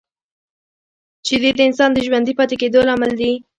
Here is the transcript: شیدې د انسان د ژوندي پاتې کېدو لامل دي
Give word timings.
شیدې 1.27 1.51
د 1.55 1.59
انسان 1.67 1.89
د 1.93 1.97
ژوندي 2.05 2.33
پاتې 2.39 2.55
کېدو 2.61 2.79
لامل 2.87 3.11
دي 3.19 3.31